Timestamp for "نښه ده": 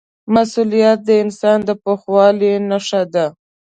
2.69-3.25